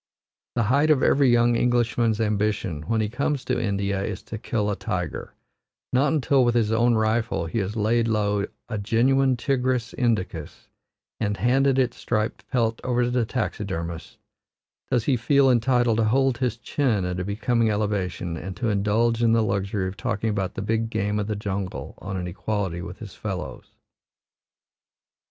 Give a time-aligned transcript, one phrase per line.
[0.55, 4.71] The height of every young Englishman's ambition when he comes to India is to kill
[4.71, 5.35] a tiger;
[5.93, 10.69] not until with his own rifle he has laid low a genuine Tigris Indicus,
[11.19, 14.17] and handed its striped pelt over to the taxidermist,
[14.89, 19.21] does he feel entitled to hold his chin at a becoming elevation and to indulge
[19.21, 22.81] in the luxury of talking about the big game of the jungle on an equality
[22.81, 23.65] with his fellows.